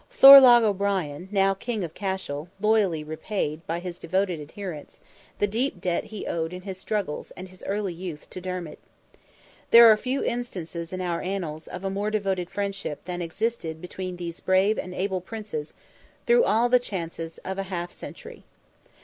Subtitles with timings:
[0.09, 4.99] Thorlogh O'Brien, now King of Cashel, loyally repaid, by his devoted adherence,
[5.37, 8.79] the deep debt he owed in his struggles and his early youth to Dermid.
[9.69, 14.17] There are few instances in our Annals of a more devoted friendship than existed between
[14.17, 15.75] these brave and able Princes
[16.25, 18.43] through all the changes of half a century.